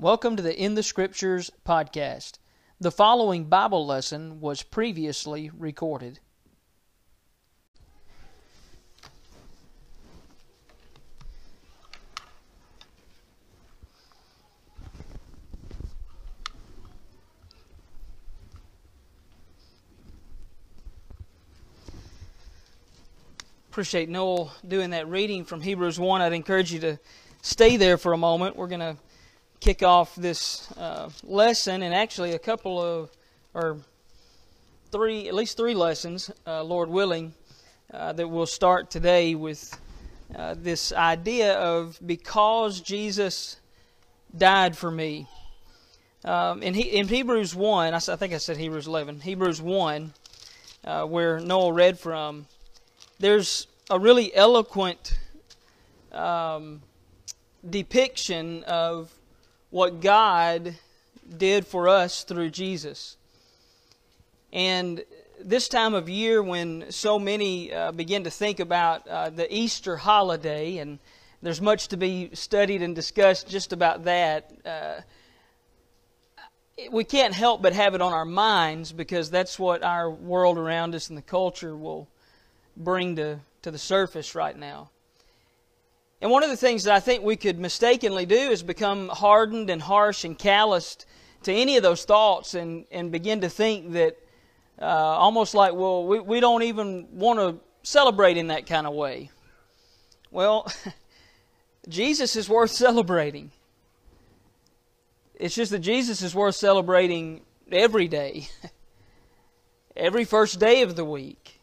[0.00, 2.38] Welcome to the In the Scriptures podcast.
[2.80, 6.20] The following Bible lesson was previously recorded.
[23.68, 26.22] Appreciate Noel doing that reading from Hebrews 1.
[26.22, 26.98] I'd encourage you to
[27.42, 28.56] stay there for a moment.
[28.56, 28.96] We're going to
[29.60, 33.10] kick off this uh, lesson and actually a couple of,
[33.52, 33.76] or
[34.90, 37.34] three, at least three lessons, uh, Lord willing,
[37.92, 39.78] uh, that we'll start today with
[40.34, 43.58] uh, this idea of because Jesus
[44.36, 45.26] died for me.
[46.24, 50.12] Um, in, he, in Hebrews 1, I, I, think I said Hebrews 11, Hebrews 1,
[50.84, 52.46] uh, where Noel read from,
[53.18, 55.18] there's a really eloquent
[56.12, 56.80] um,
[57.68, 59.12] depiction of
[59.70, 60.74] what God
[61.36, 63.16] did for us through Jesus.
[64.52, 65.04] And
[65.40, 69.96] this time of year, when so many uh, begin to think about uh, the Easter
[69.96, 70.98] holiday, and
[71.40, 75.00] there's much to be studied and discussed just about that, uh,
[76.90, 80.94] we can't help but have it on our minds because that's what our world around
[80.94, 82.08] us and the culture will
[82.76, 84.90] bring to, to the surface right now.
[86.20, 89.70] And one of the things that I think we could mistakenly do is become hardened
[89.70, 91.06] and harsh and calloused
[91.44, 94.18] to any of those thoughts and, and begin to think that
[94.80, 98.92] uh, almost like, well, we, we don't even want to celebrate in that kind of
[98.92, 99.30] way.
[100.30, 100.70] Well,
[101.88, 103.50] Jesus is worth celebrating.
[105.34, 107.40] It's just that Jesus is worth celebrating
[107.72, 108.48] every day,
[109.96, 111.60] every first day of the week.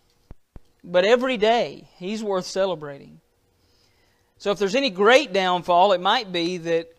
[0.83, 3.21] But every day, He's worth celebrating.
[4.39, 6.93] So if there's any great downfall, it might be that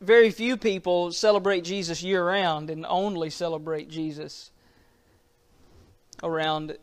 [0.00, 4.50] very few people celebrate Jesus year round and only celebrate Jesus
[6.22, 6.76] around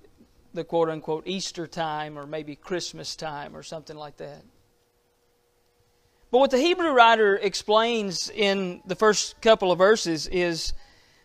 [0.53, 4.43] the quote unquote Easter time or maybe Christmas time or something like that.
[6.29, 10.73] But what the Hebrew writer explains in the first couple of verses is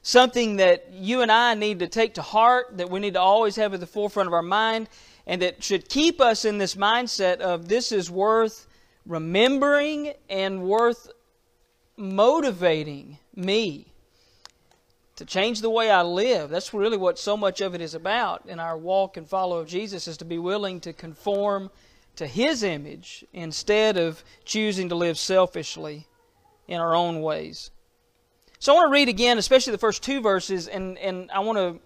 [0.03, 3.57] something that you and I need to take to heart, that we need to always
[3.57, 4.89] have at the forefront of our mind,
[5.27, 8.67] and it should keep us in this mindset of this is worth
[9.07, 11.11] remembering and worth
[11.97, 13.87] motivating me
[15.17, 16.51] to change the way I live.
[16.51, 19.69] That's really what so much of it is about in our walk and follow of
[19.69, 21.71] Jesus is to be willing to conform
[22.17, 26.07] to his image instead of choosing to live selfishly
[26.67, 27.71] in our own ways.
[28.59, 31.59] So I want to read again, especially the first two verses, and, and I want
[31.59, 31.81] to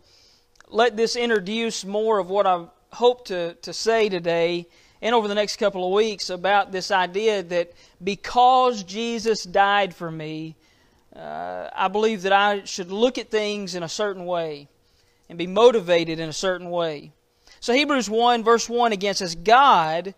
[0.69, 4.67] let this introduce more of what I've hope to, to say today
[5.03, 10.11] and over the next couple of weeks about this idea that because Jesus died for
[10.11, 10.57] me,
[11.15, 14.69] uh, I believe that I should look at things in a certain way
[15.29, 17.13] and be motivated in a certain way.
[17.61, 20.15] So, Hebrews 1, verse 1 again says, God,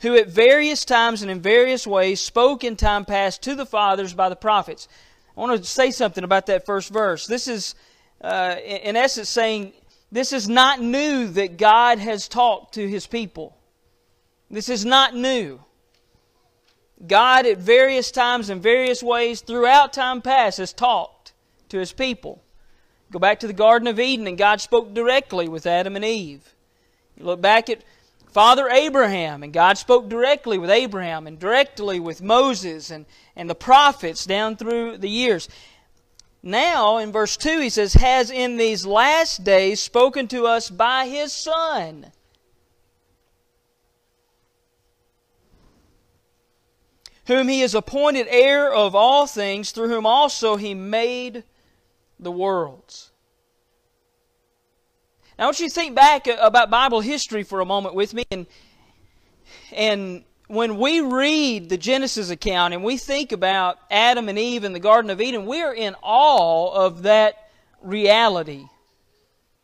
[0.00, 4.12] who at various times and in various ways spoke in time past to the fathers
[4.12, 4.88] by the prophets.
[5.36, 7.26] I want to say something about that first verse.
[7.26, 7.76] This is,
[8.20, 9.72] uh, in essence, saying
[10.10, 13.56] this is not new that God has talked to his people.
[14.50, 15.60] This is not new.
[17.06, 21.32] God, at various times and various ways throughout time past, has talked
[21.68, 22.42] to his people.
[23.10, 26.54] Go back to the Garden of Eden, and God spoke directly with Adam and Eve.
[27.16, 27.82] You look back at
[28.30, 33.54] Father Abraham, and God spoke directly with Abraham and directly with Moses and, and the
[33.54, 35.48] prophets down through the years.
[36.42, 41.08] Now, in verse 2, he says, has in these last days spoken to us by
[41.08, 42.12] his Son.
[47.26, 51.44] Whom he has appointed heir of all things, through whom also he made
[52.18, 53.10] the worlds.
[55.38, 58.24] Now, I want you to think back about Bible history for a moment with me
[58.30, 58.46] and,
[59.72, 64.72] and when we read the Genesis account and we think about Adam and Eve in
[64.72, 67.50] the Garden of Eden, we are in awe of that
[67.82, 68.66] reality.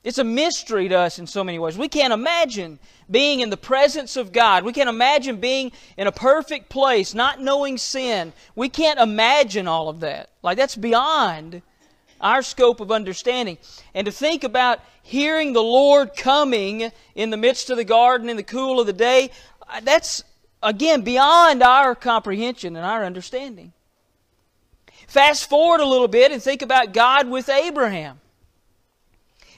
[0.04, 1.78] It's a mystery to us in so many ways.
[1.78, 2.78] We can't imagine
[3.10, 4.62] being in the presence of God.
[4.62, 8.34] We can't imagine being in a perfect place, not knowing sin.
[8.54, 10.28] We can't imagine all of that.
[10.42, 11.62] Like, that's beyond
[12.20, 13.56] our scope of understanding.
[13.94, 18.36] And to think about hearing the Lord coming in the midst of the garden in
[18.36, 19.30] the cool of the day,
[19.66, 20.22] uh, that's
[20.64, 23.72] again, beyond our comprehension and our understanding.
[25.06, 28.20] Fast forward a little bit and think about God with Abraham.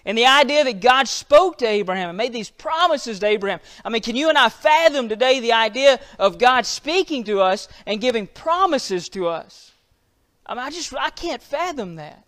[0.05, 3.61] And the idea that God spoke to Abraham and made these promises to Abraham.
[3.85, 7.69] I mean, can you and I fathom today the idea of God speaking to us
[7.87, 9.73] and giving promises to us?
[10.44, 12.25] I mean, I just, I can't fathom that.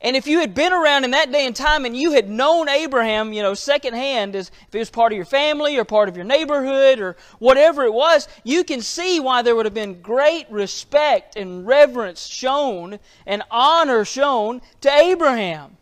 [0.00, 2.68] And if you had been around in that day and time and you had known
[2.68, 6.16] Abraham, you know, secondhand, as if he was part of your family or part of
[6.16, 10.50] your neighborhood or whatever it was, you can see why there would have been great
[10.50, 15.78] respect and reverence shown and honor shown to Abraham.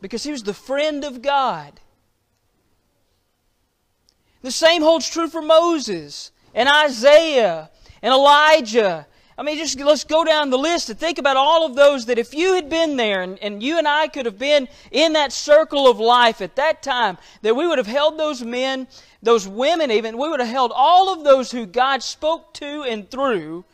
[0.00, 1.80] Because he was the friend of God.
[4.40, 7.70] The same holds true for Moses and Isaiah
[8.00, 9.06] and Elijah
[9.38, 12.18] I mean, just let's go down the list and think about all of those that
[12.18, 15.30] if you had been there and, and you and I could have been in that
[15.30, 18.88] circle of life at that time, that we would have held those men,
[19.22, 23.10] those women even, we would have held all of those who God spoke to and
[23.10, 23.64] through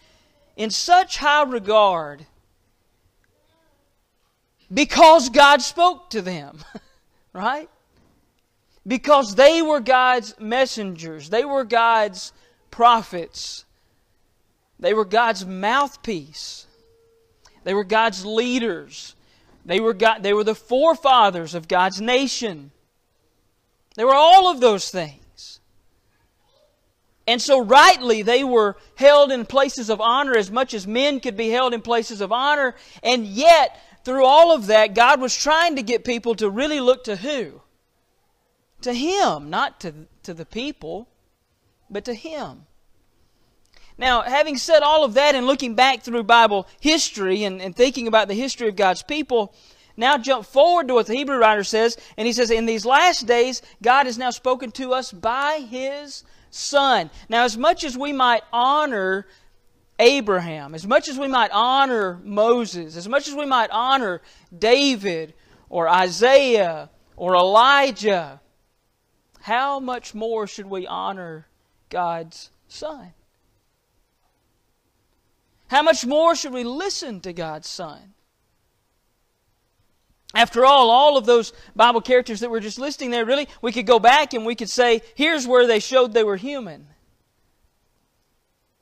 [0.57, 2.27] in such high regard
[4.73, 6.59] because God spoke to them,
[7.33, 7.69] right?
[8.85, 12.33] Because they were God's messengers, they were God's
[12.73, 13.65] prophets.
[14.83, 16.67] They were God's mouthpiece.
[17.63, 19.15] They were God's leaders.
[19.65, 22.73] They were, God, they were the forefathers of God's nation.
[23.95, 25.61] They were all of those things.
[27.29, 31.37] And so, rightly, they were held in places of honor as much as men could
[31.37, 32.75] be held in places of honor.
[33.05, 37.05] And yet, through all of that, God was trying to get people to really look
[37.05, 37.61] to who?
[38.81, 39.95] To Him, not to,
[40.25, 41.07] to the people,
[41.89, 42.67] but to Him.
[43.99, 48.07] Now, having said all of that and looking back through Bible history and, and thinking
[48.07, 49.55] about the history of God's people,
[49.97, 53.27] now jump forward to what the Hebrew writer says, and he says, In these last
[53.27, 57.11] days, God has now spoken to us by his Son.
[57.29, 59.27] Now, as much as we might honor
[59.99, 64.23] Abraham, as much as we might honor Moses, as much as we might honor
[64.57, 65.35] David
[65.69, 68.41] or Isaiah or Elijah,
[69.41, 71.47] how much more should we honor
[71.89, 73.13] God's Son?
[75.73, 78.13] How much more should we listen to God's Son?
[80.35, 83.87] After all, all of those Bible characters that we're just listing there, really, we could
[83.87, 86.89] go back and we could say, here's where they showed they were human,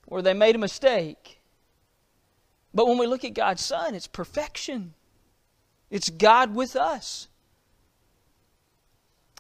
[0.07, 1.41] where they made a mistake.
[2.75, 4.95] But when we look at God's Son, it's perfection.
[5.91, 7.29] It's God with us.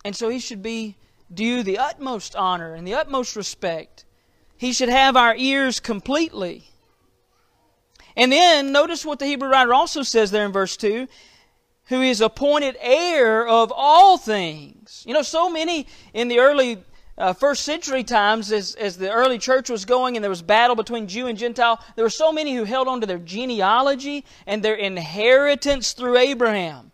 [0.04, 0.98] And so he should be
[1.34, 4.04] due the utmost honor and the utmost respect.
[4.56, 6.69] He should have our ears completely.
[8.16, 11.06] And then notice what the Hebrew writer also says there in verse 2
[11.90, 15.02] who is appointed heir of all things.
[15.06, 16.78] You know, so many in the early
[17.18, 20.76] uh, first century times, as, as the early church was going and there was battle
[20.76, 24.62] between Jew and Gentile, there were so many who held on to their genealogy and
[24.62, 26.92] their inheritance through Abraham.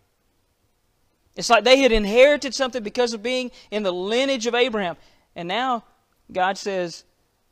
[1.35, 4.97] It's like they had inherited something because of being in the lineage of Abraham.
[5.35, 5.83] And now
[6.31, 7.03] God says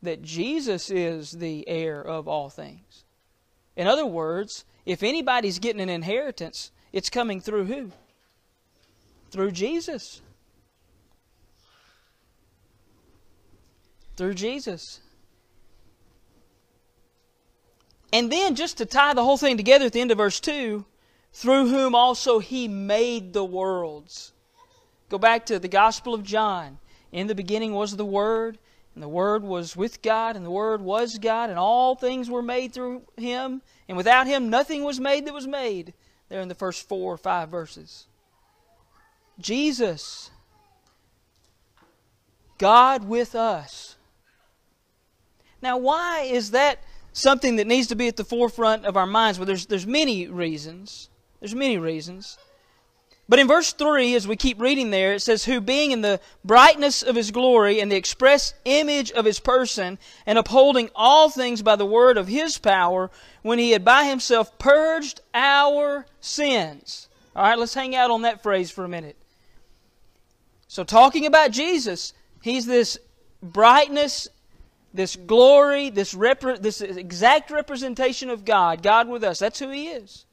[0.02, 3.05] that Jesus is the heir of all things.
[3.76, 7.92] In other words, if anybody's getting an inheritance, it's coming through who?
[9.32, 10.22] Through Jesus.
[14.16, 15.02] Through Jesus.
[18.14, 20.86] And then, just to tie the whole thing together at the end of verse 2,
[21.34, 24.32] through whom also he made the worlds.
[25.10, 26.80] Go back to the Gospel of John.
[27.12, 28.58] In the beginning was the Word,
[28.96, 32.42] and the Word was with God, and the Word was God, and all things were
[32.42, 35.94] made through Him, and without Him nothing was made that was made.
[36.30, 38.08] There in the first four or five verses.
[39.38, 40.32] Jesus,
[42.58, 43.96] God with us.
[45.62, 46.80] Now, why is that
[47.12, 49.38] something that needs to be at the forefront of our minds?
[49.38, 51.10] Well, there's, there's many reasons.
[51.40, 52.38] There's many reasons.
[53.28, 56.20] But in verse 3, as we keep reading there, it says, Who being in the
[56.44, 61.64] brightness of his glory and the express image of his person, and upholding all things
[61.64, 63.10] by the word of his power,
[63.42, 67.08] when he had by himself purged our sins.
[67.36, 69.18] All right, let's hang out on that phrase for a minute.
[70.68, 72.14] So, talking about Jesus,
[72.44, 73.00] he's this
[73.42, 74.28] brightness,
[74.94, 79.40] this glory, this, rep- this exact representation of God, God with us.
[79.40, 80.26] That's who he is.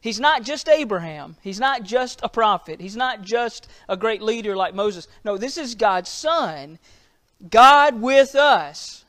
[0.00, 1.36] He's not just Abraham.
[1.42, 2.80] He's not just a prophet.
[2.80, 5.08] He's not just a great leader like Moses.
[5.24, 6.78] No, this is God's Son,
[7.50, 9.04] God with us.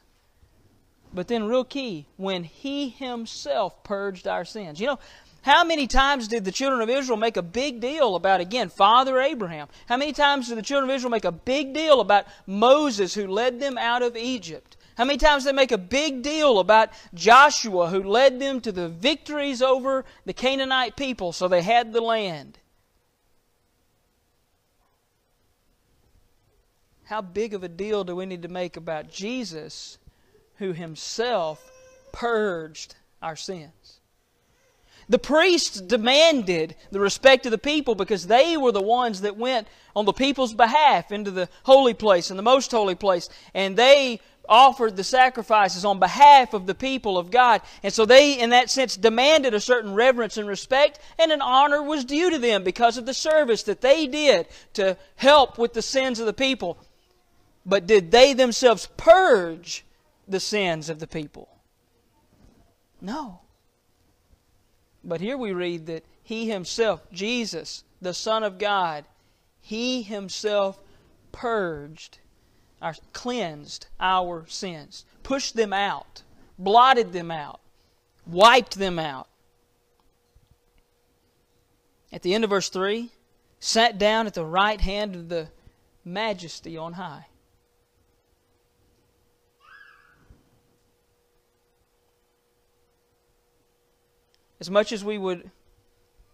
[1.14, 4.80] But then, real key, when He Himself purged our sins.
[4.80, 5.00] You know,
[5.42, 9.20] how many times did the children of Israel make a big deal about, again, Father
[9.20, 9.68] Abraham?
[9.88, 13.28] How many times did the children of Israel make a big deal about Moses who
[13.28, 14.77] led them out of Egypt?
[14.98, 18.90] How many times they make a big deal about Joshua who led them to the
[18.90, 22.58] victories over the Canaanite people so they had the land?
[27.06, 29.98] How big of a deal do we need to make about Jesus
[30.58, 31.72] who himself
[32.12, 34.00] purged our sins.
[35.10, 39.68] The priests demanded the respect of the people because they were the ones that went
[39.96, 43.30] on the people's behalf into the holy place and the most holy place.
[43.54, 47.62] And they offered the sacrifices on behalf of the people of God.
[47.84, 51.82] And so they, in that sense, demanded a certain reverence and respect, and an honor
[51.84, 55.82] was due to them because of the service that they did to help with the
[55.82, 56.78] sins of the people.
[57.66, 59.86] But did they themselves purge
[60.28, 61.50] the sins of the people?
[63.02, 63.42] No.
[65.04, 69.06] But here we read that He Himself, Jesus, the Son of God,
[69.60, 70.82] He Himself
[71.32, 72.20] purged,
[72.82, 76.24] our, cleansed our sins, pushed them out,
[76.58, 77.60] blotted them out,
[78.26, 79.28] wiped them out.
[82.12, 83.10] At the end of verse 3,
[83.60, 85.50] sat down at the right hand of the
[86.06, 87.28] majesty on high.
[94.60, 95.52] As much as we would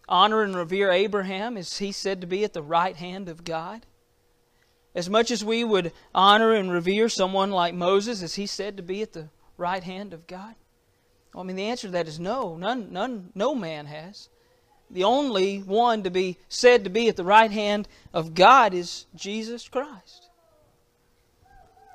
[0.07, 3.85] honor and revere Abraham, is he said to be at the right hand of God?
[4.95, 8.83] As much as we would honor and revere someone like Moses, is he said to
[8.83, 10.55] be at the right hand of God?
[11.33, 12.55] Well, I mean, the answer to that is no.
[12.57, 14.29] None, none, no man has.
[14.91, 19.07] The only one to be said to be at the right hand of God is
[19.15, 20.29] Jesus Christ.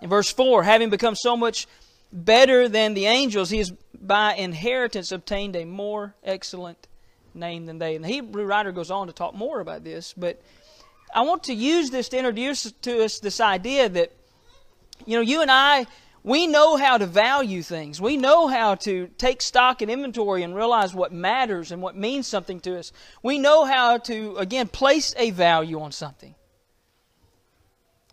[0.02, 1.69] In verse 4, having become so much
[2.12, 6.88] better than the angels, he has by inheritance obtained a more excellent
[7.35, 7.95] name than they.
[7.95, 10.40] And the Hebrew writer goes on to talk more about this, but
[11.15, 14.12] I want to use this to introduce to us this idea that,
[15.07, 15.87] you know, you and I,
[16.25, 18.00] we know how to value things.
[18.00, 22.27] We know how to take stock and inventory and realize what matters and what means
[22.27, 22.93] something to us.
[23.23, 26.35] We know how to, again, place a value on something.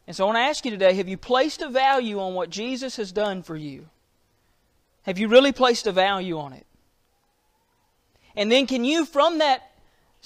[0.07, 2.49] And so I want to ask you today have you placed a value on what
[2.49, 3.89] Jesus has done for you?
[5.03, 6.65] Have you really placed a value on it?
[8.35, 9.61] And then can you, from that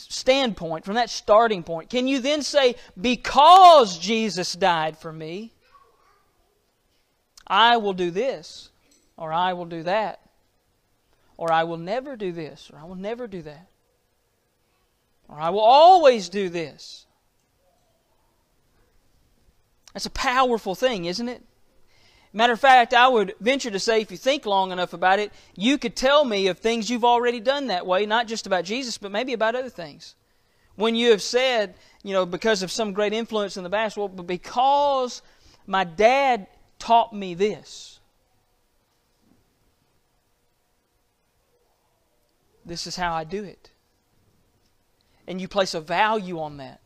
[0.10, 5.54] standpoint, from that starting point, can you then say, because Jesus died for me,
[7.46, 8.70] I will do this,
[9.18, 10.22] or I will do that,
[11.38, 13.68] or I will never do this, or I will never do that,
[15.28, 17.06] or I will always do this?
[19.94, 21.44] That's a powerful thing, isn't it?
[22.32, 25.32] Matter of fact, I would venture to say, if you think long enough about it,
[25.56, 29.00] you could tell me of things you've already done that way, not just about Jesus,
[29.00, 30.16] but maybe about other things.
[30.76, 34.08] When you have said, you know, because of some great influence in the past, well,
[34.08, 35.24] but because
[35.66, 38.00] my dad taught me this,
[42.64, 43.72] this is how I do it.
[45.28, 46.80] And you place a value on that.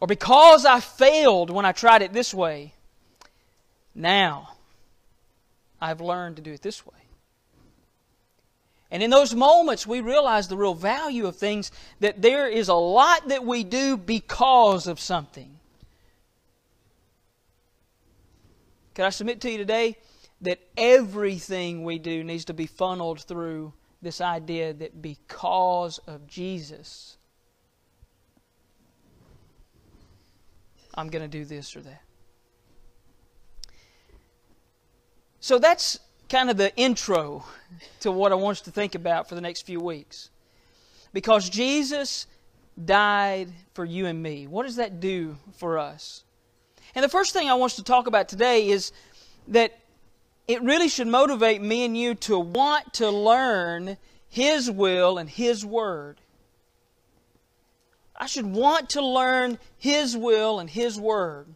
[0.00, 2.72] Or because I failed when I tried it this way,
[3.94, 4.54] now
[5.80, 6.94] I've learned to do it this way.
[8.90, 12.74] And in those moments, we realize the real value of things, that there is a
[12.74, 15.58] lot that we do because of something.
[18.94, 19.96] Can I submit to you today
[20.40, 27.16] that everything we do needs to be funneled through this idea that because of Jesus,
[31.00, 32.02] I'm going to do this or that.
[35.40, 37.44] So that's kind of the intro
[38.00, 40.30] to what I want us to think about for the next few weeks.
[41.12, 42.26] Because Jesus
[42.82, 44.46] died for you and me.
[44.46, 46.24] What does that do for us?
[46.94, 48.92] And the first thing I want to talk about today is
[49.48, 49.78] that
[50.46, 53.96] it really should motivate me and you to want to learn
[54.28, 56.20] His will and His Word.
[58.20, 61.46] I should want to learn His will and His Word.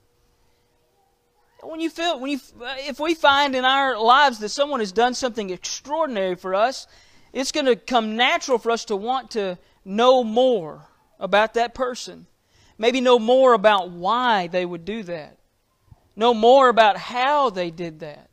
[1.63, 2.41] When you feel, when you,
[2.79, 6.87] if we find in our lives that someone has done something extraordinary for us,
[7.35, 10.87] it's going to come natural for us to want to know more
[11.21, 12.27] about that person.
[12.79, 15.37] Maybe know more about why they would do that.
[16.17, 18.31] Know more about how they did that.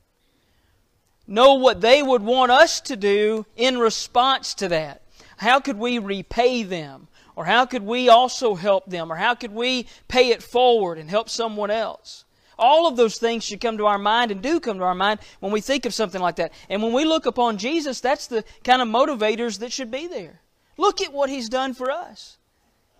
[1.27, 5.01] Know what they would want us to do in response to that.
[5.37, 7.07] How could we repay them?
[7.35, 9.11] Or how could we also help them?
[9.11, 12.25] Or how could we pay it forward and help someone else?
[12.57, 15.19] All of those things should come to our mind and do come to our mind
[15.39, 16.53] when we think of something like that.
[16.69, 20.41] And when we look upon Jesus, that's the kind of motivators that should be there.
[20.77, 22.37] Look at what He's done for us.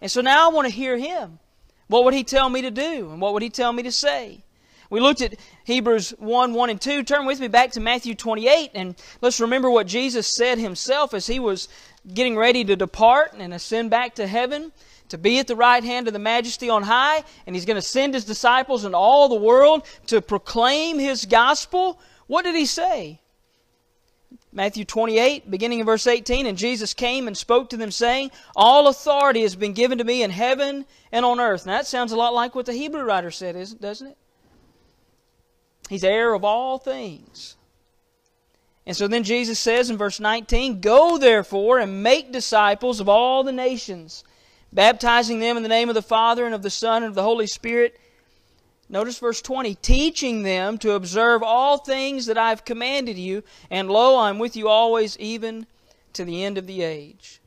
[0.02, 1.40] And so now I want to hear Him.
[1.88, 3.12] What would He tell me to do?
[3.12, 4.44] And what would He tell me to say?
[4.90, 7.04] We looked at Hebrews 1 1 and 2.
[7.04, 11.28] Turn with me back to Matthew 28, and let's remember what Jesus said Himself as
[11.28, 11.70] He was
[12.14, 14.72] getting ready to depart and ascend back to heaven
[15.10, 17.82] to be at the right hand of the majesty on high, and he's going to
[17.82, 22.00] send his disciples into all the world to proclaim his gospel.
[22.28, 23.20] What did he say?
[24.54, 28.88] Matthew 28, beginning in verse 18, and Jesus came and spoke to them, saying, All
[28.88, 31.66] authority has been given to me in heaven and on earth.
[31.66, 34.18] Now that sounds a lot like what the Hebrew writer said, doesn't it?
[35.90, 37.58] He's heir of all things.
[38.86, 43.44] And so then Jesus says in verse 19, Go therefore and make disciples of all
[43.44, 44.24] the nations,
[44.74, 47.24] baptizing them in the name of the Father and of the Son and of the
[47.24, 48.00] Holy Spirit
[48.92, 54.20] Notice verse 20 teaching them to observe all things that I've commanded you, and lo,
[54.20, 55.66] I'm with you always, even
[56.12, 57.40] to the end of the age.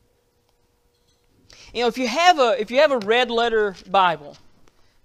[1.71, 4.37] You know, if you have a, if you have a red letter Bible,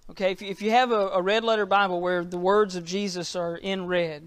[0.08, 2.86] okay, if you, if you have a, a red letter Bible where the words of
[2.86, 4.26] Jesus are in red,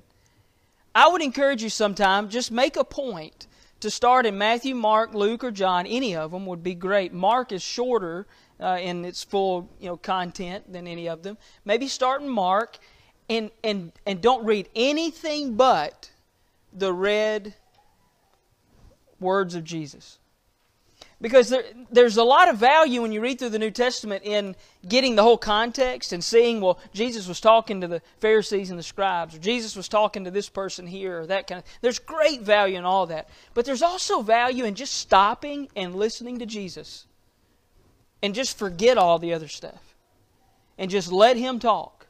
[0.95, 3.47] I would encourage you sometime, just make a point
[3.79, 5.87] to start in Matthew, Mark, Luke, or John.
[5.87, 7.13] Any of them would be great.
[7.13, 8.27] Mark is shorter
[8.59, 11.37] uh, in its full you know content than any of them.
[11.65, 12.77] Maybe start in Mark,
[13.29, 16.11] and and and don't read anything but
[16.71, 17.55] the red
[19.19, 20.19] words of Jesus.
[21.23, 24.57] Because there, there's a lot of value when you read through the New Testament in
[24.85, 28.83] getting the whole context and seeing, well, Jesus was talking to the Pharisees and the
[28.83, 31.65] scribes, or Jesus was talking to this person here, or that kind of.
[31.79, 36.39] There's great value in all that, but there's also value in just stopping and listening
[36.39, 37.05] to Jesus
[38.21, 39.95] and just forget all the other stuff
[40.77, 42.07] and just let Him talk.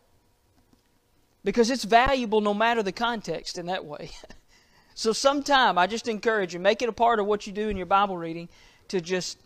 [1.43, 4.09] Because it's valuable no matter the context in that way.
[4.95, 7.77] so, sometime I just encourage you, make it a part of what you do in
[7.77, 8.49] your Bible reading
[8.93, 9.39] to just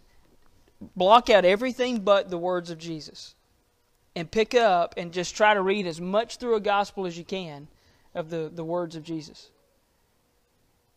[0.98, 3.34] block out everything but the words of Jesus
[4.14, 7.24] and pick up and just try to read as much through a gospel as you
[7.24, 7.70] can
[8.14, 9.50] of the, the words of Jesus.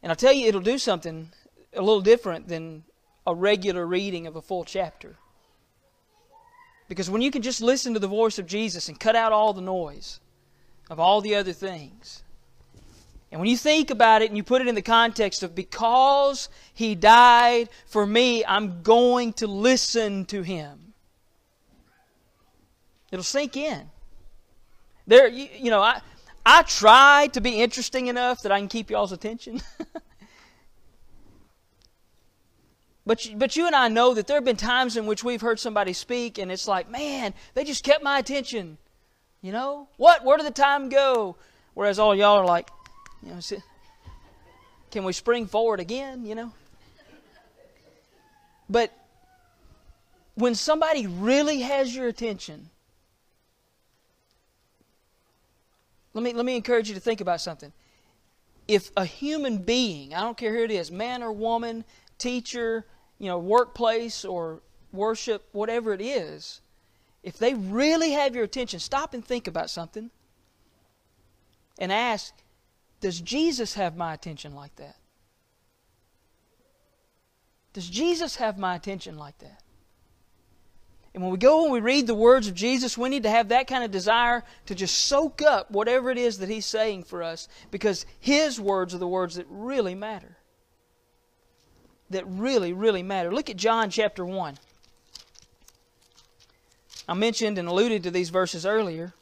[0.03, 1.31] And I'll tell you, it'll do something
[1.75, 2.83] a little different than
[3.25, 5.15] a regular reading of a full chapter.
[6.89, 9.53] Because when you can just listen to the voice of Jesus and cut out all
[9.53, 10.19] the noise
[10.91, 12.25] of all the other things,
[13.31, 16.49] and when you think about it and you put it in the context of because
[16.75, 20.95] He died for me, I'm going to listen to Him,
[23.11, 23.91] it'll sink in.
[25.07, 26.01] There, you, you know, I,
[26.47, 29.61] I try to be interesting enough that I can keep y'all's attention.
[33.11, 35.59] But, but you and I know that there have been times in which we've heard
[35.59, 38.79] somebody speak and it's like, man, they just kept my attention.
[39.43, 39.89] You know?
[39.97, 40.25] What?
[40.25, 41.37] Where did the time go?
[41.75, 42.69] Whereas all y'all are like,
[43.23, 43.41] you know,
[44.91, 46.27] can we spring forward again?
[46.27, 46.53] You know?
[48.69, 48.93] But
[50.35, 52.71] when somebody really has your attention,
[56.15, 57.73] let me, let me encourage you to think about something.
[58.69, 61.85] If a human being, I don't care who it is, man or woman,
[62.19, 62.87] teacher,
[63.19, 64.61] you know, workplace or
[64.93, 66.61] worship, whatever it is,
[67.23, 70.11] if they really have your attention, stop and think about something
[71.79, 72.33] and ask,
[73.01, 74.97] does Jesus have my attention like that?
[77.73, 79.63] Does Jesus have my attention like that?
[81.13, 83.49] And when we go and we read the words of Jesus, we need to have
[83.49, 87.23] that kind of desire to just soak up whatever it is that He's saying for
[87.23, 90.37] us because His words are the words that really matter
[92.11, 93.33] that really, really matter.
[93.33, 94.59] Look at John chapter 1.
[97.09, 99.15] I mentioned and alluded to these verses earlier.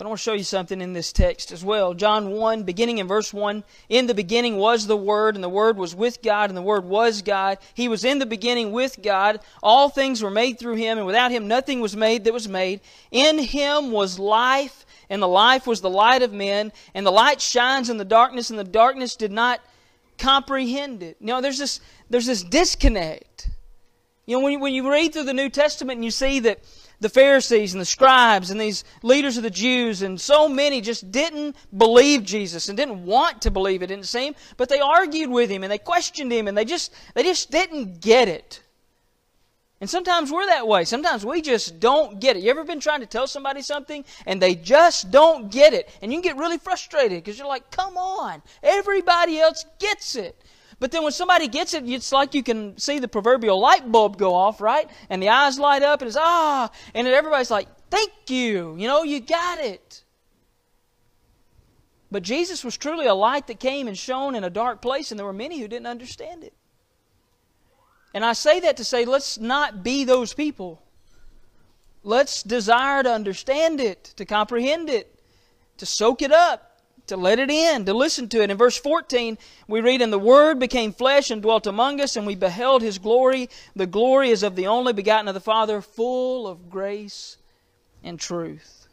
[0.00, 1.92] But I want to show you something in this text as well.
[1.92, 5.76] John 1, beginning in verse 1 In the beginning was the Word, and the Word
[5.76, 7.58] was with God, and the Word was God.
[7.74, 9.40] He was in the beginning with God.
[9.62, 12.80] All things were made through Him, and without Him nothing was made that was made.
[13.10, 16.72] In Him was life, and the life was the light of men.
[16.94, 19.60] And the light shines in the darkness, and the darkness did not
[20.16, 21.18] comprehend it.
[21.20, 23.50] You know, there's this, there's this disconnect.
[24.24, 26.60] You know, when you, when you read through the New Testament and you see that
[27.00, 31.10] the Pharisees and the scribes and these leaders of the Jews and so many just
[31.10, 35.50] didn't believe Jesus and didn't want to believe it, didn't seem, but they argued with
[35.50, 38.62] him and they questioned him and they just they just didn't get it.
[39.80, 40.84] And sometimes we're that way.
[40.84, 42.42] Sometimes we just don't get it.
[42.42, 45.88] You ever been trying to tell somebody something and they just don't get it?
[46.02, 50.38] And you get really frustrated because you're like, come on, everybody else gets it.
[50.80, 54.16] But then when somebody gets it, it's like you can see the proverbial light bulb
[54.16, 54.88] go off, right?
[55.10, 58.74] And the eyes light up and it's, ah, and everybody's like, thank you.
[58.78, 60.04] You know, you got it.
[62.10, 65.18] But Jesus was truly a light that came and shone in a dark place, and
[65.18, 66.54] there were many who didn't understand it.
[68.12, 70.82] And I say that to say, let's not be those people.
[72.02, 75.22] Let's desire to understand it, to comprehend it,
[75.76, 76.69] to soak it up,
[77.10, 78.50] to let it in, to listen to it.
[78.50, 79.36] In verse 14,
[79.68, 82.98] we read, And the Word became flesh and dwelt among us, and we beheld His
[82.98, 83.50] glory.
[83.76, 87.36] The glory is of the only begotten of the Father, full of grace
[88.02, 88.88] and truth.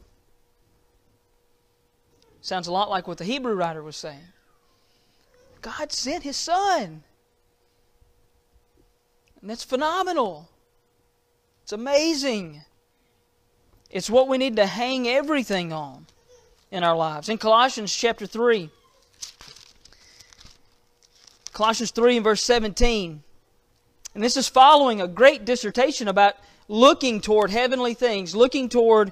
[2.41, 4.33] Sounds a lot like what the Hebrew writer was saying.
[5.61, 7.03] God sent His Son.
[9.41, 10.49] And that's phenomenal.
[11.63, 12.61] It's amazing.
[13.89, 16.07] It's what we need to hang everything on
[16.71, 17.29] in our lives.
[17.29, 18.69] In Colossians chapter 3,
[21.53, 23.23] Colossians 3 and verse 17,
[24.13, 26.35] and this is following a great dissertation about
[26.67, 29.11] looking toward heavenly things, looking toward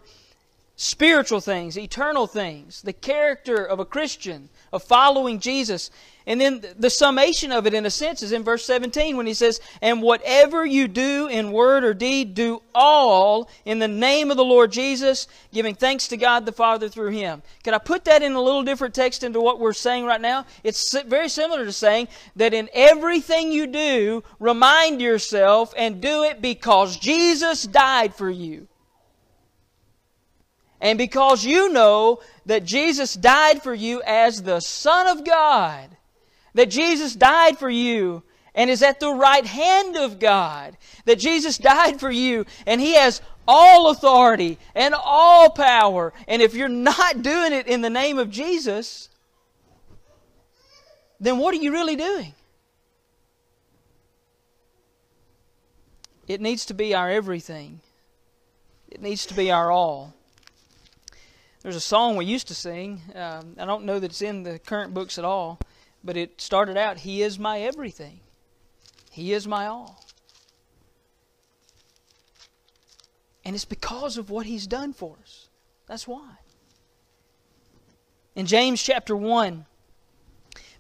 [0.76, 5.90] spiritual things, eternal things, the character of a Christian, of following Jesus.
[6.28, 9.34] And then the summation of it, in a sense, is in verse 17 when he
[9.36, 14.38] says, And whatever you do in word or deed, do all in the name of
[14.38, 17.44] the Lord Jesus, giving thanks to God the Father through him.
[17.64, 20.46] Can I put that in a little different text into what we're saying right now?
[20.64, 26.42] It's very similar to saying that in everything you do, remind yourself and do it
[26.42, 28.68] because Jesus died for you.
[30.86, 35.90] And because you know that Jesus died for you as the Son of God,
[36.54, 38.22] that Jesus died for you
[38.54, 42.94] and is at the right hand of God, that Jesus died for you and He
[42.94, 46.14] has all authority and all power.
[46.28, 49.10] And if you're not doing it in the name of Jesus,
[51.20, 52.36] then what are you really doing?
[56.28, 57.80] It needs to be our everything.
[58.88, 60.14] It needs to be our all.
[61.66, 63.02] There's a song we used to sing.
[63.16, 65.58] Um, I don't know that it's in the current books at all,
[66.04, 68.20] but it started out, He is my everything.
[69.10, 70.06] He is my all.
[73.44, 75.48] And it's because of what He's done for us.
[75.88, 76.34] That's why.
[78.36, 79.66] In James chapter 1,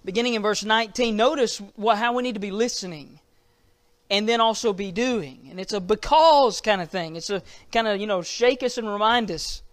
[0.06, 3.19] beginning in verse 19, notice what, how we need to be listening
[4.12, 5.48] and then also be doing.
[5.50, 7.15] And it's a because kind of thing.
[7.15, 9.63] It's a kind of, you know, shake us and remind us.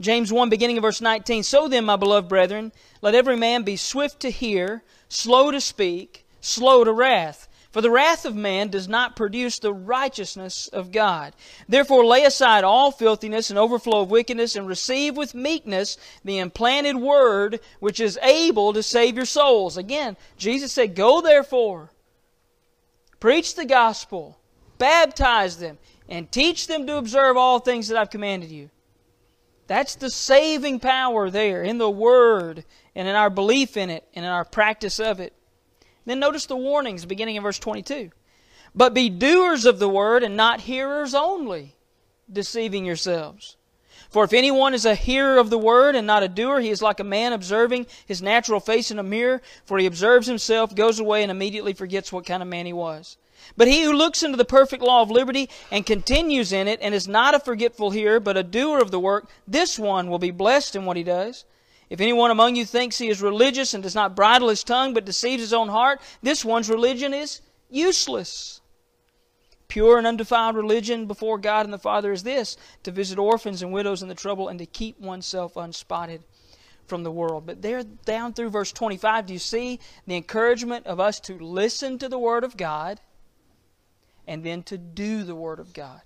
[0.00, 1.42] James 1, beginning of verse 19.
[1.42, 6.26] So then, my beloved brethren, let every man be swift to hear, slow to speak,
[6.40, 7.48] slow to wrath.
[7.76, 11.34] For the wrath of man does not produce the righteousness of God.
[11.68, 16.96] Therefore, lay aside all filthiness and overflow of wickedness, and receive with meekness the implanted
[16.96, 19.76] word which is able to save your souls.
[19.76, 21.90] Again, Jesus said, Go therefore,
[23.20, 24.38] preach the gospel,
[24.78, 25.76] baptize them,
[26.08, 28.70] and teach them to observe all things that I've commanded you.
[29.66, 34.24] That's the saving power there in the Word and in our belief in it and
[34.24, 35.32] in our practice of it.
[36.04, 38.10] Then notice the warnings beginning in verse 22.
[38.74, 41.74] But be doers of the Word and not hearers only,
[42.30, 43.56] deceiving yourselves.
[44.10, 46.80] For if anyone is a hearer of the word and not a doer, he is
[46.80, 51.00] like a man observing his natural face in a mirror, for he observes himself, goes
[51.00, 53.16] away, and immediately forgets what kind of man he was.
[53.56, 56.94] But he who looks into the perfect law of liberty and continues in it, and
[56.94, 60.30] is not a forgetful hearer, but a doer of the work, this one will be
[60.30, 61.44] blessed in what he does.
[61.88, 65.04] If anyone among you thinks he is religious and does not bridle his tongue, but
[65.04, 68.60] deceives his own heart, this one's religion is useless.
[69.68, 73.72] Pure and undefiled religion before God and the Father is this to visit orphans and
[73.72, 76.22] widows in the trouble and to keep oneself unspotted
[76.86, 77.46] from the world.
[77.46, 81.98] But there, down through verse 25, do you see the encouragement of us to listen
[81.98, 83.00] to the Word of God?
[84.26, 86.00] And then to do the Word of God.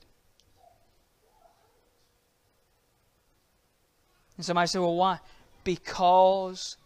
[4.36, 5.18] And somebody said, well, why?
[5.64, 6.76] Because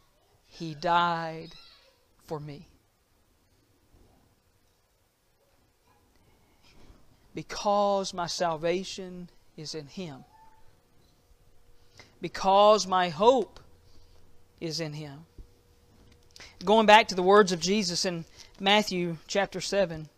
[0.46, 1.50] He died
[2.26, 2.68] for me.
[7.34, 10.24] Because my salvation is in Him.
[12.20, 13.60] Because my hope
[14.60, 15.26] is in Him.
[16.64, 18.24] Going back to the words of Jesus in
[18.58, 20.08] Matthew chapter 7.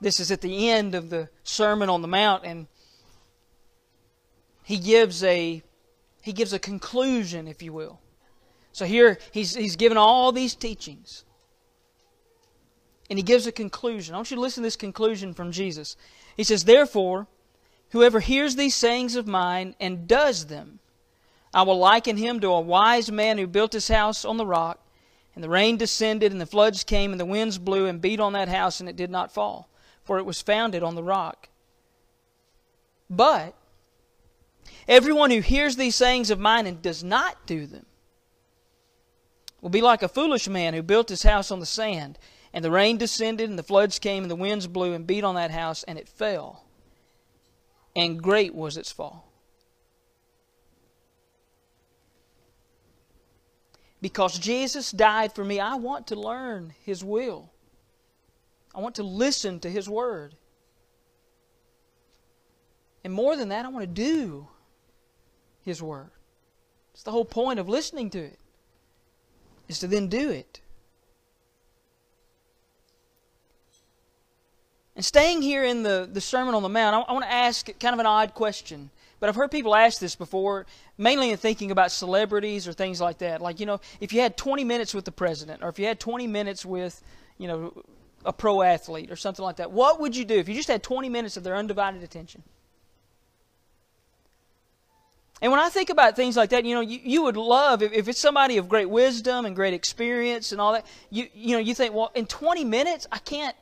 [0.00, 2.66] This is at the end of the Sermon on the Mount, and
[4.62, 5.62] he gives a
[6.20, 8.00] he gives a conclusion, if you will.
[8.72, 11.24] So here he's he's given all these teachings.
[13.08, 14.14] And he gives a conclusion.
[14.14, 15.96] I want you to listen to this conclusion from Jesus.
[16.36, 17.28] He says, Therefore,
[17.90, 20.80] whoever hears these sayings of mine and does them,
[21.54, 24.80] I will liken him to a wise man who built his house on the rock,
[25.36, 28.32] and the rain descended, and the floods came, and the winds blew and beat on
[28.32, 29.68] that house, and it did not fall
[30.06, 31.48] for it was founded on the rock.
[33.10, 33.54] But
[34.88, 37.84] everyone who hears these sayings of mine and does not do them
[39.60, 42.18] will be like a foolish man who built his house on the sand.
[42.52, 45.34] And the rain descended, and the floods came, and the winds blew and beat on
[45.34, 46.64] that house, and it fell.
[47.94, 49.30] And great was its fall.
[54.00, 57.50] Because Jesus died for me, I want to learn His will.
[58.76, 60.34] I want to listen to His Word.
[63.02, 64.48] And more than that, I want to do
[65.62, 66.10] His Word.
[66.92, 68.38] It's the whole point of listening to it,
[69.68, 70.60] is to then do it.
[74.94, 77.66] And staying here in the, the Sermon on the Mount, I, I want to ask
[77.78, 78.90] kind of an odd question.
[79.20, 80.66] But I've heard people ask this before,
[80.98, 83.40] mainly in thinking about celebrities or things like that.
[83.40, 85.98] Like, you know, if you had 20 minutes with the president, or if you had
[85.98, 87.02] 20 minutes with,
[87.38, 87.72] you know,
[88.26, 90.82] a pro athlete or something like that, what would you do if you just had
[90.82, 92.42] 20 minutes of their undivided attention?
[95.40, 97.92] And when I think about things like that, you know, you, you would love, if,
[97.92, 101.58] if it's somebody of great wisdom and great experience and all that, you, you know,
[101.58, 103.54] you think, well, in 20 minutes, I can't,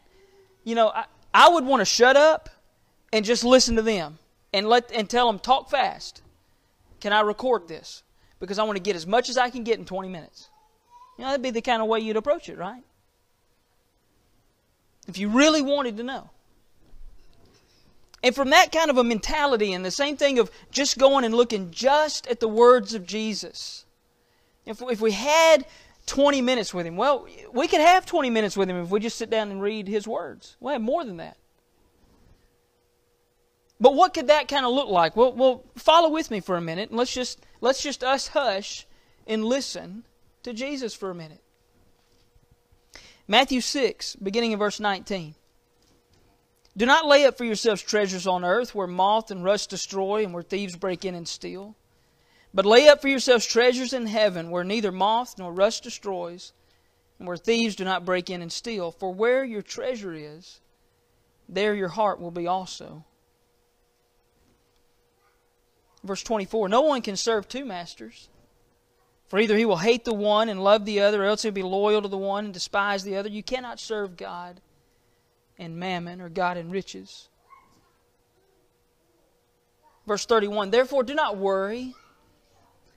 [0.62, 2.48] you know, I, I would want to shut up
[3.12, 4.18] and just listen to them
[4.52, 6.22] and let and tell them talk fast.
[7.00, 8.04] Can I record this?
[8.38, 10.48] Because I want to get as much as I can get in 20 minutes.
[11.18, 12.82] You know, that'd be the kind of way you'd approach it, right?
[15.06, 16.30] If you really wanted to know.
[18.22, 21.34] And from that kind of a mentality and the same thing of just going and
[21.34, 23.84] looking just at the words of Jesus.
[24.64, 25.66] If, if we had
[26.06, 29.18] 20 minutes with him, well, we could have 20 minutes with him if we just
[29.18, 30.56] sit down and read his words.
[30.58, 31.36] We'll have more than that.
[33.78, 35.16] But what could that kind of look like?
[35.16, 38.86] Well, well, follow with me for a minute and let's just let's just us hush
[39.26, 40.04] and listen
[40.44, 41.43] to Jesus for a minute.
[43.26, 45.34] Matthew 6, beginning in verse 19.
[46.76, 50.34] Do not lay up for yourselves treasures on earth where moth and rust destroy and
[50.34, 51.74] where thieves break in and steal.
[52.52, 56.52] But lay up for yourselves treasures in heaven where neither moth nor rust destroys
[57.18, 58.90] and where thieves do not break in and steal.
[58.90, 60.60] For where your treasure is,
[61.48, 63.04] there your heart will be also.
[66.02, 68.28] Verse 24 No one can serve two masters.
[69.34, 71.64] For either he will hate the one and love the other, or else he'll be
[71.64, 73.28] loyal to the one and despise the other.
[73.28, 74.60] You cannot serve God
[75.58, 77.26] and mammon, or God and riches.
[80.06, 81.96] Verse 31 Therefore do not worry,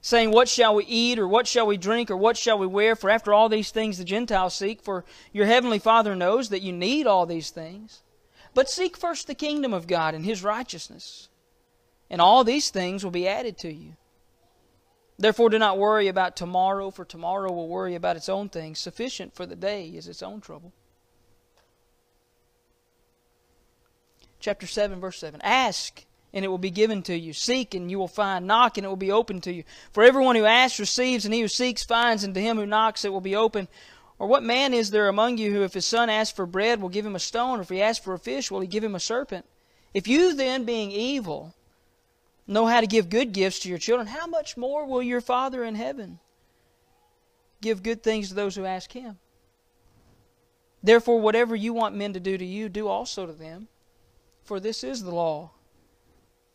[0.01, 2.95] saying, What shall we eat, or what shall we drink, or what shall we wear?
[2.95, 6.71] For after all these things the Gentiles seek, for your heavenly Father knows that you
[6.71, 8.03] need all these things.
[8.53, 11.29] But seek first the kingdom of God and his righteousness
[12.11, 13.93] and all these things will be added to you.
[15.19, 18.79] Therefore, do not worry about tomorrow, for tomorrow will worry about its own things.
[18.79, 20.73] Sufficient for the day is its own trouble.
[24.39, 25.41] Chapter 7, verse 7.
[25.41, 27.33] Ask, and it will be given to you.
[27.33, 28.45] Seek, and you will find.
[28.45, 29.63] Knock, and it will be opened to you.
[29.91, 33.03] For everyone who asks receives, and he who seeks finds, and to him who knocks
[33.03, 33.67] it will be open.
[34.19, 36.89] Or what man is there among you who, if his son asks for bread, will
[36.89, 38.95] give him a stone, or if he asks for a fish, will he give him
[38.95, 39.45] a serpent?
[39.95, 41.55] If you then, being evil,
[42.47, 45.63] know how to give good gifts to your children, how much more will your Father
[45.63, 46.19] in heaven
[47.61, 49.19] give good things to those who ask Him?
[50.81, 53.67] Therefore, whatever you want men to do to you, do also to them,
[54.43, 55.51] for this is the law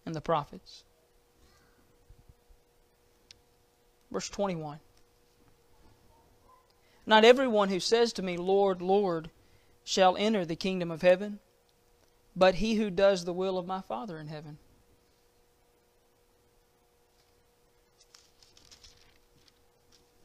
[0.07, 0.85] and the prophets.
[4.11, 4.79] Verse 21.
[7.05, 9.31] Not everyone who says to me, Lord, Lord,
[9.85, 11.41] shall enter the kingdom of heaven,
[12.37, 14.59] but he who does the will of my Father in heaven.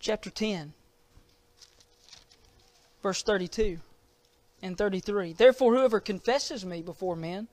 [0.08, 0.72] Chapter 10,
[3.04, 3.78] verse 32
[4.62, 5.34] and 33.
[5.34, 7.50] Therefore, whoever confesses me before men,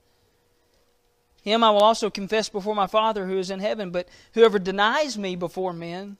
[1.43, 3.91] him I will also confess before my Father who is in heaven.
[3.91, 6.17] But whoever denies me before men,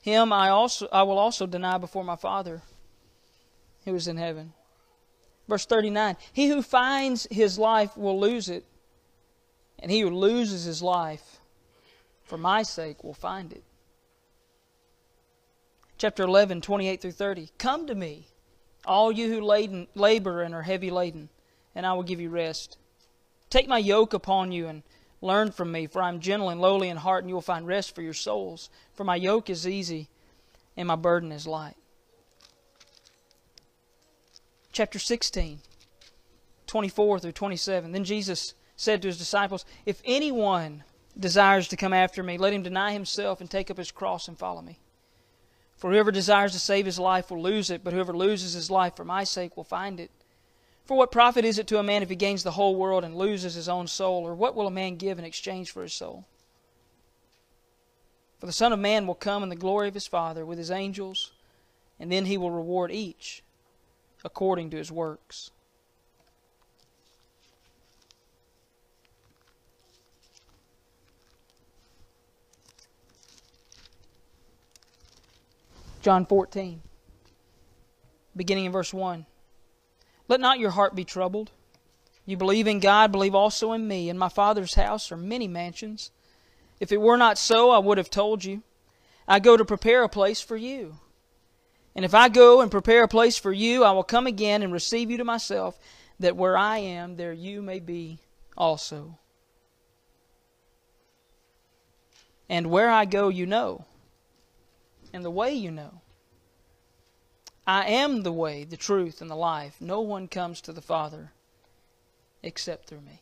[0.00, 2.62] him I also I will also deny before my Father
[3.84, 4.54] who is in heaven.
[5.48, 8.64] Verse 39 He who finds his life will lose it,
[9.78, 11.40] and he who loses his life
[12.22, 13.64] for my sake will find it
[16.04, 17.48] chapter 11, 28 through 30.
[17.56, 18.26] Come to me,
[18.84, 21.30] all you who laden, labor and are heavy laden,
[21.74, 22.76] and I will give you rest.
[23.48, 24.82] Take my yoke upon you and
[25.22, 27.66] learn from me, for I am gentle and lowly in heart, and you will find
[27.66, 28.68] rest for your souls.
[28.92, 30.10] For my yoke is easy
[30.76, 31.76] and my burden is light.
[34.72, 35.60] Chapter 16,
[36.66, 37.92] 24 through 27.
[37.92, 40.84] Then Jesus said to his disciples, If anyone
[41.18, 44.38] desires to come after me, let him deny himself and take up his cross and
[44.38, 44.80] follow me.
[45.84, 48.96] For whoever desires to save his life will lose it, but whoever loses his life
[48.96, 50.10] for my sake will find it.
[50.86, 53.14] For what profit is it to a man if he gains the whole world and
[53.14, 54.26] loses his own soul?
[54.26, 56.24] Or what will a man give in exchange for his soul?
[58.38, 60.70] For the Son of Man will come in the glory of his Father with his
[60.70, 61.32] angels,
[62.00, 63.42] and then he will reward each
[64.24, 65.50] according to his works.
[76.04, 76.82] John 14,
[78.36, 79.24] beginning in verse 1.
[80.28, 81.50] Let not your heart be troubled.
[82.26, 84.10] You believe in God, believe also in me.
[84.10, 86.10] In my Father's house are many mansions.
[86.78, 88.62] If it were not so, I would have told you.
[89.26, 90.98] I go to prepare a place for you.
[91.96, 94.74] And if I go and prepare a place for you, I will come again and
[94.74, 95.78] receive you to myself,
[96.20, 98.18] that where I am, there you may be
[98.58, 99.18] also.
[102.46, 103.86] And where I go, you know,
[105.14, 106.00] and the way you know.
[107.68, 109.76] I am the way, the truth, and the life.
[109.80, 111.30] No one comes to the Father
[112.42, 113.20] except through me.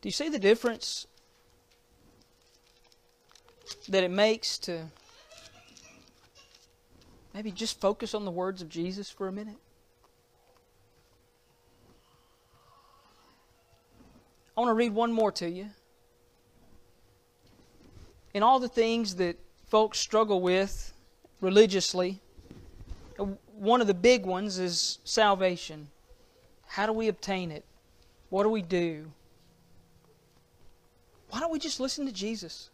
[0.00, 1.08] Do you see the difference
[3.88, 4.86] that it makes to
[7.34, 9.56] maybe just focus on the words of Jesus for a minute?
[14.56, 15.70] I want to read one more to you.
[18.32, 19.36] In all the things that
[19.66, 20.92] folks struggle with
[21.40, 22.20] religiously,
[23.56, 25.88] one of the big ones is salvation.
[26.66, 27.64] How do we obtain it?
[28.30, 29.10] What do we do?
[31.30, 32.70] Why don't we just listen to Jesus?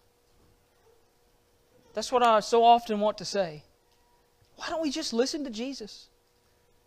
[1.94, 3.64] That's what I so often want to say.
[4.56, 6.08] Why don't we just listen to Jesus?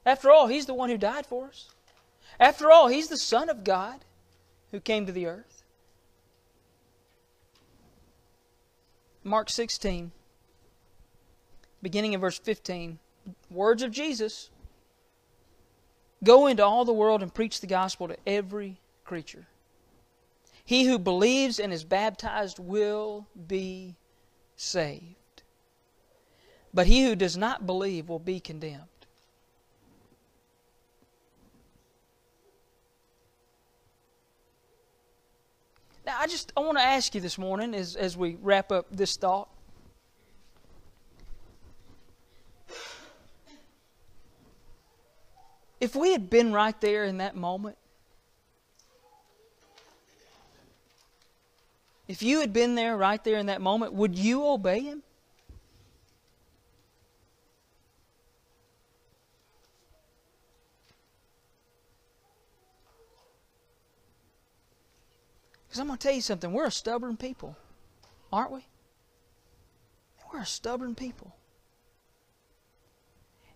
[0.06, 1.69] After all, He's the one who died for us.
[2.39, 4.06] After all, He's the Son of God
[4.73, 5.63] who came to the earth.
[9.23, 10.12] Mark 16,
[11.81, 12.99] beginning in verse 15,
[13.49, 14.49] words of Jesus
[16.23, 19.45] Go into all the world and preach the gospel to every creature.
[20.63, 23.95] He who believes and is baptized will be
[24.55, 25.43] saved.
[26.73, 28.88] But he who does not believe will be condemned.
[36.05, 38.87] Now, I just I want to ask you this morning as, as we wrap up
[38.91, 39.49] this thought.
[45.79, 47.77] If we had been right there in that moment,
[52.07, 55.03] If you had been there right there in that moment, would you obey him?
[65.73, 66.53] Because I'm going to tell you something.
[66.53, 67.57] We're a stubborn people,
[68.31, 68.63] aren't we?
[70.31, 71.36] We're a stubborn people.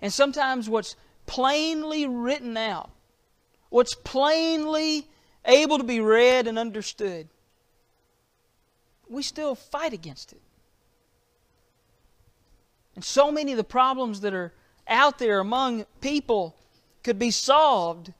[0.02, 0.96] And sometimes what's
[1.28, 2.90] plainly written out,
[3.70, 5.06] what's plainly
[5.46, 7.28] able to be read and understood,
[9.08, 10.42] we still fight against it.
[12.96, 14.56] And so many of the problems that are
[14.88, 16.56] out there among people
[17.04, 18.12] could be solved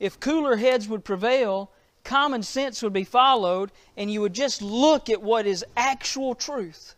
[0.00, 1.70] if cooler heads would prevail,
[2.08, 6.94] common sense would be followed, and you would just look at what is actual truth.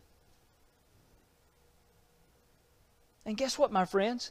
[3.27, 4.31] And guess what, my friends?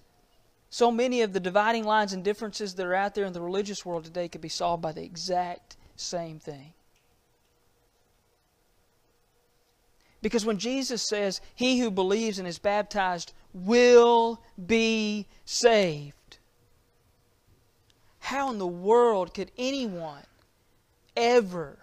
[0.70, 3.86] So many of the dividing lines and differences that are out there in the religious
[3.86, 6.72] world today could be solved by the exact same thing.
[10.22, 16.38] Because when Jesus says, He who believes and is baptized will be saved,
[18.20, 20.24] how in the world could anyone
[21.20, 21.78] ever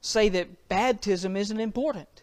[0.00, 2.22] say that baptism isn't important?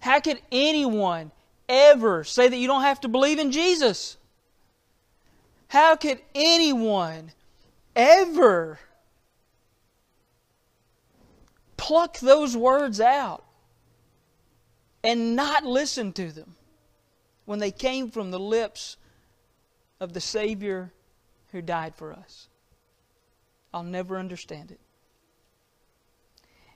[0.00, 1.30] How could anyone
[1.68, 4.16] ever say that you don't have to believe in Jesus?
[5.68, 7.32] How could anyone
[7.94, 8.80] ever
[11.76, 13.44] pluck those words out
[15.02, 16.56] and not listen to them
[17.46, 18.96] when they came from the lips
[19.98, 20.92] of the Savior
[21.52, 22.48] who died for us.
[23.72, 24.80] I'll never understand it.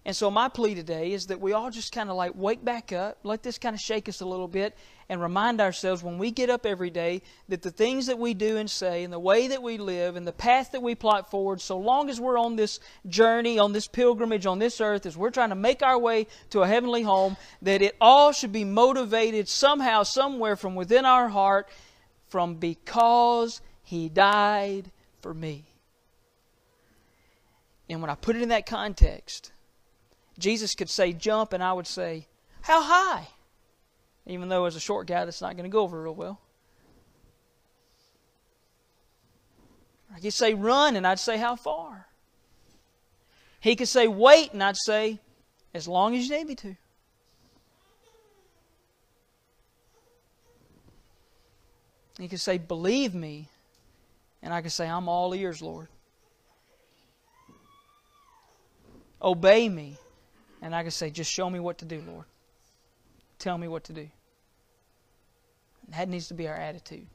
[0.07, 2.93] And so, my plea today is that we all just kind of like wake back
[2.93, 4.77] up, let this kind of shake us a little bit,
[5.09, 8.59] and remind ourselves when we get up every day that the things that we do
[8.59, 11.59] and say, and the way that we live, and the path that we plot forward,
[11.63, 15.31] so long as we're on this journey, on this pilgrimage on this earth, as we're
[15.31, 19.49] trying to make our way to a heavenly home, that it all should be motivated
[19.49, 21.67] somehow, somewhere from within our heart,
[22.29, 24.91] from because He died
[25.23, 25.65] for me.
[27.89, 29.53] And when I put it in that context,
[30.39, 32.27] Jesus could say jump, and I would say,
[32.63, 33.29] How high?
[34.27, 36.41] Even though as a short guy, that's not going to go over real well.
[40.15, 42.07] I could say run, and I'd say how far.
[43.61, 45.19] He could say, Wait, and I'd say,
[45.75, 46.77] As long as you need me to.
[52.19, 53.49] He could say, Believe me.
[54.43, 55.89] And I could say, I'm all ears, Lord.
[59.25, 59.97] Obey me.
[60.61, 62.27] And I can say, Just show me what to do, Lord.
[63.39, 64.09] Tell me what to do.
[65.89, 67.07] That needs to be our attitude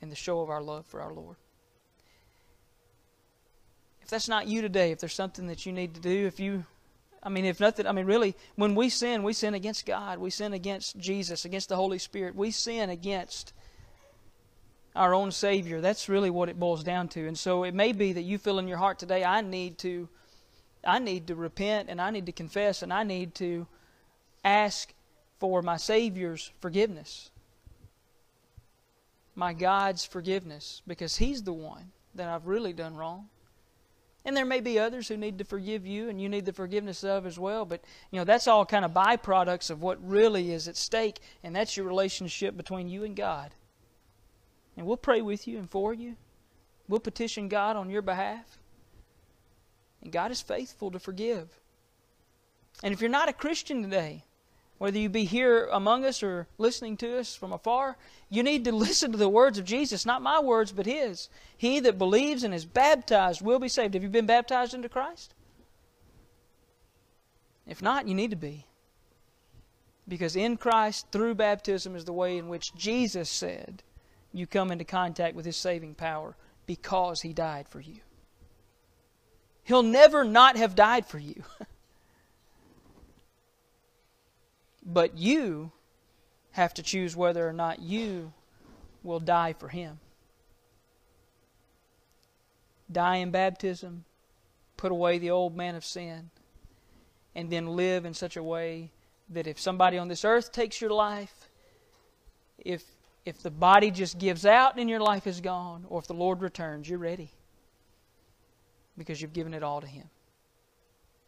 [0.00, 1.36] in the show of our love for our Lord.
[4.02, 6.64] If that's not you today, if there's something that you need to do, if you
[7.22, 10.18] I mean, if nothing, I mean, really, when we sin, we sin against God.
[10.18, 12.36] We sin against Jesus, against the Holy Spirit.
[12.36, 13.52] We sin against
[14.96, 15.80] our own Savior.
[15.80, 17.26] That's really what it boils down to.
[17.26, 20.08] And so it may be that you feel in your heart today, I need to,
[20.84, 23.66] I need to repent and I need to confess and I need to
[24.44, 24.92] ask
[25.38, 27.30] for my Savior's forgiveness,
[29.34, 33.28] my God's forgiveness, because He's the one that I've really done wrong.
[34.24, 37.04] And there may be others who need to forgive you and you need the forgiveness
[37.04, 37.64] of as well.
[37.64, 41.54] But, you know, that's all kind of byproducts of what really is at stake, and
[41.54, 43.54] that's your relationship between you and God.
[44.78, 46.14] And we'll pray with you and for you.
[46.86, 48.58] We'll petition God on your behalf.
[50.00, 51.48] And God is faithful to forgive.
[52.84, 54.22] And if you're not a Christian today,
[54.78, 57.96] whether you be here among us or listening to us from afar,
[58.30, 61.28] you need to listen to the words of Jesus, not my words, but His.
[61.56, 63.94] He that believes and is baptized will be saved.
[63.94, 65.34] Have you been baptized into Christ?
[67.66, 68.64] If not, you need to be.
[70.06, 73.82] Because in Christ, through baptism, is the way in which Jesus said
[74.32, 78.00] you come into contact with His saving power because He died for you.
[79.64, 81.42] He'll never not have died for you.
[84.90, 85.72] But you
[86.52, 88.32] have to choose whether or not you
[89.02, 90.00] will die for Him.
[92.90, 94.06] Die in baptism,
[94.78, 96.30] put away the old man of sin,
[97.34, 98.90] and then live in such a way
[99.28, 101.50] that if somebody on this earth takes your life,
[102.56, 102.82] if
[103.28, 106.40] if the body just gives out and your life is gone, or if the Lord
[106.40, 107.30] returns, you're ready.
[108.96, 110.08] Because you've given it all to Him.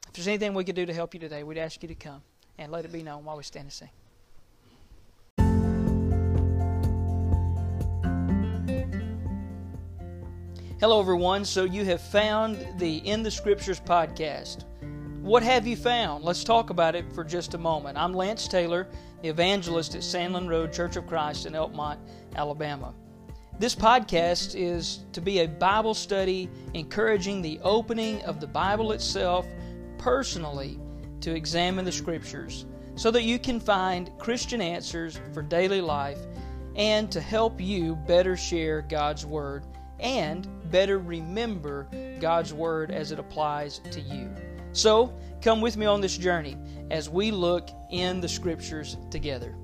[0.08, 2.22] If there's anything we could do to help you today, we'd ask you to come
[2.56, 3.90] and let it be known while we stand and sing.
[10.80, 11.44] Hello, everyone.
[11.44, 14.64] So, you have found the In the Scriptures podcast.
[15.22, 16.24] What have you found?
[16.24, 17.98] Let's talk about it for just a moment.
[17.98, 18.88] I'm Lance Taylor,
[19.20, 21.98] the evangelist at Sandlin Road Church of Christ in Elkmont,
[22.36, 22.94] Alabama.
[23.58, 29.46] This podcast is to be a Bible study encouraging the opening of the Bible itself
[29.98, 30.80] personally
[31.20, 32.64] to examine the Scriptures
[32.94, 36.20] so that you can find Christian answers for daily life
[36.76, 39.66] and to help you better share God's Word
[39.98, 41.88] and better remember
[42.20, 44.30] God's Word as it applies to you.
[44.72, 45.12] So,
[45.42, 46.56] come with me on this journey
[46.90, 49.54] as we look in the Scriptures together.